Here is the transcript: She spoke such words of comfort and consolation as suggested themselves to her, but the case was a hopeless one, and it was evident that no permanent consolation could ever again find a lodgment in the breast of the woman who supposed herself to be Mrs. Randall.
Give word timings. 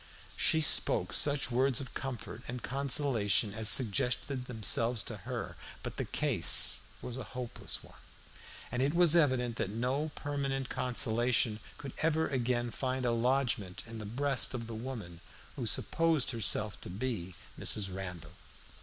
She 0.35 0.61
spoke 0.61 1.13
such 1.13 1.51
words 1.51 1.79
of 1.79 1.93
comfort 1.93 2.41
and 2.47 2.63
consolation 2.63 3.53
as 3.53 3.69
suggested 3.69 4.45
themselves 4.45 5.03
to 5.03 5.17
her, 5.17 5.55
but 5.83 5.97
the 5.97 6.05
case 6.05 6.81
was 7.03 7.17
a 7.17 7.23
hopeless 7.37 7.83
one, 7.83 7.99
and 8.71 8.81
it 8.81 8.95
was 8.95 9.15
evident 9.15 9.57
that 9.57 9.69
no 9.69 10.09
permanent 10.15 10.69
consolation 10.69 11.59
could 11.77 11.93
ever 11.99 12.27
again 12.27 12.71
find 12.71 13.05
a 13.05 13.11
lodgment 13.11 13.83
in 13.85 13.99
the 13.99 14.07
breast 14.07 14.55
of 14.55 14.65
the 14.65 14.73
woman 14.73 15.21
who 15.55 15.67
supposed 15.67 16.31
herself 16.31 16.81
to 16.81 16.89
be 16.89 17.35
Mrs. 17.59 17.93
Randall. 17.93 18.33